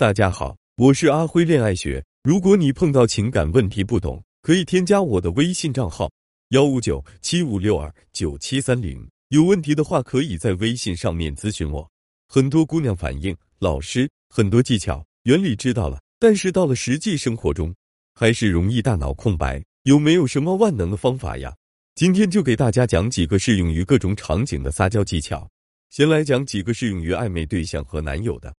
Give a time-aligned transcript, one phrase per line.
[0.00, 2.02] 大家好，我是阿辉恋爱学。
[2.22, 6.10] 如果你碰到情感问题不懂，可以添加我的微信账号
[6.52, 9.06] 幺五九七五六二九七三零。
[9.28, 11.86] 有问题的话，可以在微信上面咨询我。
[12.28, 17.74] 很多姑娘反映，老师很多技巧原理知道了，但是到了实际生活中，
[18.14, 19.62] 还是容易大脑空白。
[19.82, 21.54] 有没有什么万能的方法呀？
[21.94, 25.46] 今天就给大家讲几个适用于各种场景的撒娇技巧。
[25.90, 28.50] 先来讲几个适用于暧昧对象和男友的。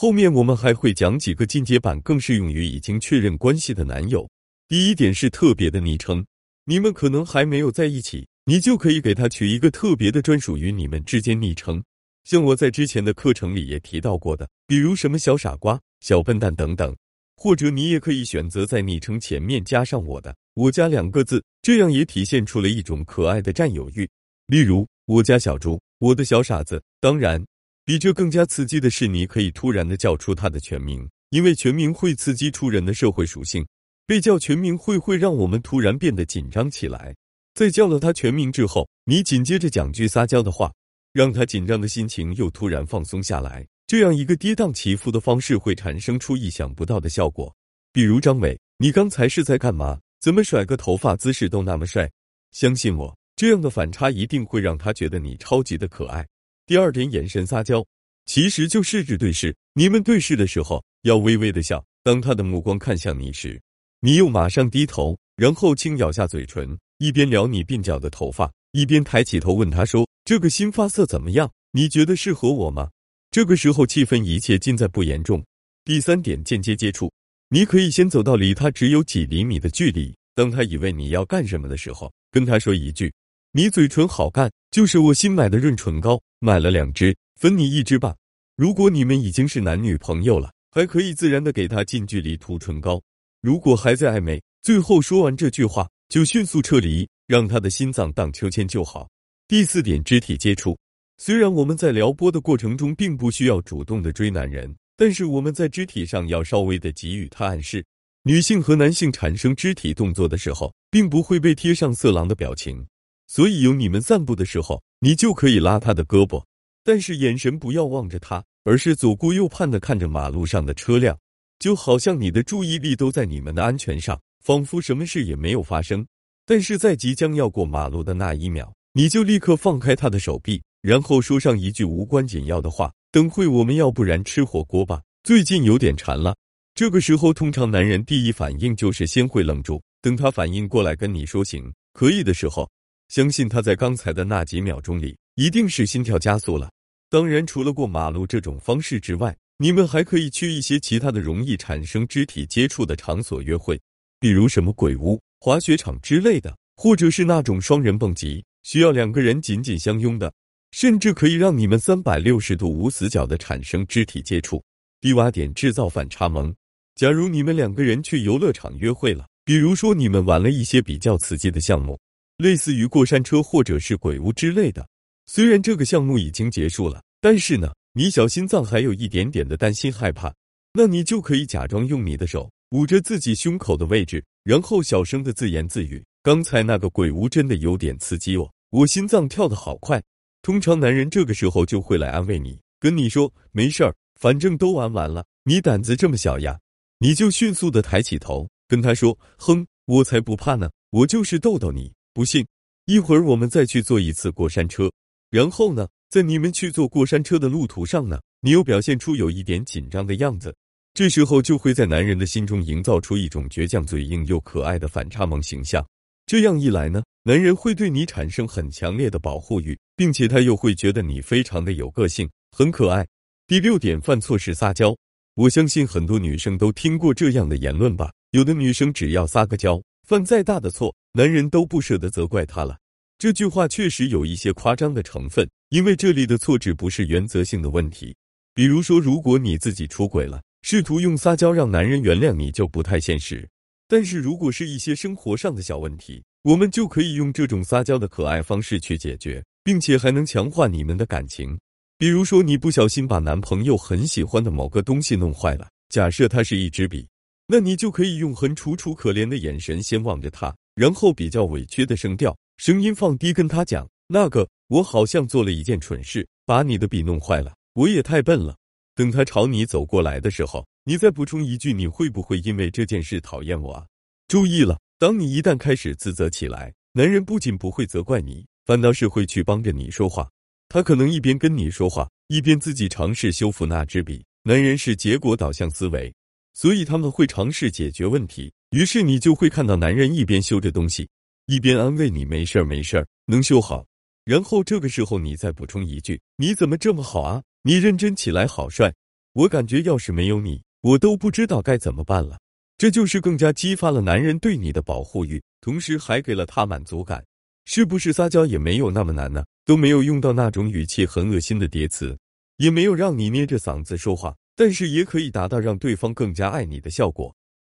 [0.00, 4.26] 后面我们还会讲几个进阶版，更适用于已经确认关系的男友。
[4.66, 6.24] 第一点是特别的昵称，
[6.64, 11.84] 你们可能还没有在一起，你就可以给他取一个特别的专属于你们之间昵称。
[12.24, 16.96] 像我在之前的课程里也提到过的，比如什么小傻瓜、小笨蛋等等。
[17.36, 24.08] 或者你也可以选择在昵称前面加上我的“我家”两个字，这样也体现出了一种可爱的占有欲。
[24.46, 26.82] 例如，我家小猪，我的小傻子。
[27.00, 27.44] 当然。
[27.90, 33.66] 比这更加刺激的是，你可以突然的叫出他的全名，因为全名会刺激出人的社会属性。
[34.06, 37.12] 被叫全名会会让我们突然变得紧张起来。
[37.52, 40.72] 在叫了他全名之后，你紧接着讲句撒娇的话，
[41.12, 43.66] 让他紧张的心情又突然放松下来。
[43.88, 47.52] 这样一个跌宕起伏的方式会产生出意想不到的效果。
[47.92, 49.98] 比如张伟，你刚才是在干嘛？
[50.20, 52.08] 怎么甩个头发姿势都那么帅？
[52.52, 56.24] 相信我，这样的反差一定会让他觉得你超级的可爱。
[56.70, 57.84] 第二点，眼神撒娇，
[58.26, 59.52] 其实就是指对视。
[59.72, 61.84] 你们对视的时候，要微微的笑。
[62.04, 63.60] 当他的目光看向你时，
[63.98, 71.50] 你又马上低头，然后轻咬下嘴唇，一边撩你鬓角的头发，一边抬起头问他说：“这个新发色怎么样？
[71.72, 72.88] 你觉得适合我吗？”
[73.32, 75.44] 这个时候，气氛一切尽在不言中。
[75.84, 77.12] 第三点，间接接触，
[77.48, 83.12] 你可以先走到离他只有几厘米的距离，当他以为你要干什么的时候，跟他说一句。
[83.52, 88.14] 你嘴唇好干，就是我新买的润唇膏，买了两支，分你一支吧。
[88.56, 93.02] 如果你们已经是男女朋友了，还可以自然的给他近距离涂唇膏。
[93.40, 99.08] 如果还在暧昧，最后说完这句话就迅速撤离，让他的心脏荡秋千就好。
[99.48, 100.78] 第四点，肢体接触。
[101.18, 107.84] 虽然我们在撩拨的过程中并不需要主动的追男人，但是我们在肢体上要稍微的给予他暗示。
[108.22, 112.86] 女性和男性产生肢体动作的时候，并不会被贴上色狼的表情。
[113.30, 116.42] 所以有你们散步的时候，你就可以拉他的胳膊，
[116.82, 121.16] 但是眼神不要望着他，而是左顾右盼的看着马路上的车辆，
[121.60, 126.04] 就好像你的注意力都在你们的安全上，仿佛什么事也没有发生。
[126.44, 136.34] 但是在即将要过马路的那一秒，你就立刻放开他的手臂，然后说上一句无关紧要的话：“等会我们要不然吃火锅吧，最近有点馋了。”
[136.74, 142.68] 这个时候，通常男人第一反应就是先会愣住，等他反应过来跟你说行可以的时候。
[143.10, 146.70] 相信他在刚才的那几秒钟里，一定是心跳加速了。
[147.08, 153.80] 当然，除了过马路这种方式之外，你们还可以去一些其他的容易产生肢体接触的场所约会，
[154.20, 160.32] 比如什么鬼屋、滑雪场之类的，或者是那种双人蹦极，需要两个人紧紧相拥的，
[160.70, 164.62] 甚至可以让你们三百六十度无死角的产生肢体接触。
[165.00, 166.54] 低洼点制造反差萌。
[166.94, 171.98] 假如你们两个人去游乐场约会了，比如说你们玩了一些比较刺激的项目。
[172.40, 174.88] 类似于过山车或者是鬼屋之类的，
[175.26, 180.32] 虽然这个项目已经结束了，但是呢，你小心脏还有一点点的担心害怕，
[180.72, 190.02] 那你就可以假装用你的手捂着自己胸口的位置，然后小声的自言自语：“刚才那个鬼屋真的有点刺激哦，我心脏跳得好快。”
[190.40, 196.58] 通常男人这个时候就会来安慰你，跟你说：“没事儿，反正都玩完了，你胆子这么小呀？”
[197.00, 202.44] 你就迅速的抬起头，跟他说：“哼，我才不怕呢，我就是逗逗你。”不信，
[202.86, 204.90] 一会儿我们再去坐一次过山车。
[205.30, 210.54] 然后呢，在你们去坐过山车的路途上呢，你又表现出有一点紧张的样子。
[210.92, 215.86] 这时候就会在男人的心中营造出一种倔强、嘴硬又可爱的反差萌形象。
[216.26, 223.06] 这样一来呢，男人会对你产生很强烈的保护欲，并且他又会觉得你非常的有个性，很可爱。
[223.46, 224.96] 第六点，犯错时撒娇。
[225.34, 228.12] 我相信很多女生都听过这样的言论吧？
[228.32, 229.80] 有的女生只要撒个娇。
[230.06, 232.78] 犯再大的错，男人都不舍得责怪他了。
[233.18, 238.14] 这句话确实有一些夸张的成分，因为这里的错指不是原则性的问题。
[238.54, 243.48] 比如说，如果你自己出轨了，试图用撒娇让男人原谅你就不太现实。
[243.88, 251.58] 但是如果是一些生活上的小问题，我们就可以用这种撒娇的可爱方式去解决，并且还能强化你们的感情。
[251.98, 257.06] 比如说，你不小心把男朋友很喜欢的某个东西弄坏了，假设它是一支笔。
[257.46, 268.56] 那你就可以用很楚楚可怜的眼神先望着他，然后比较委屈的声调，声音放低跟他讲：“那个，我好像做了一件蠢事，把你的笔弄坏了，我也太笨了。”
[268.96, 273.86] 等他朝你走过来的时候，你再补充一句，你会不会因为这件事讨厌我啊？
[274.26, 280.30] 注意了，当你一旦开始自责起来，男人不仅不会责怪你，反倒是会去帮着你说话。
[280.70, 284.24] 他可能一边跟你说话，一边自己尝试修复那支笔。
[284.44, 286.10] 男人是结果导向思维，
[286.54, 288.50] 所以他们会尝试解决问题。
[288.70, 291.08] 于是你就会看到男人一边修着东西，
[291.46, 293.84] 一边安慰你：“没事儿，没事儿，能修好。”
[294.24, 297.42] 然后这个时候你再补充一句：“你怎么这么好啊？
[297.62, 298.94] 你认真起来好帅！
[299.32, 302.38] 我感觉要是没有你，我都不知道该怎么办了。”
[302.78, 307.24] 这就是更加激发了男人对你的保护欲，同时还给了他满足感。
[307.64, 309.44] 是不是撒娇也没有那么难呢？
[309.64, 312.16] 都没有用到那种语气很恶心的叠词，
[312.58, 317.34] 也没有让你捏着嗓子说话，但是也可以达到让对方更加爱你的效果。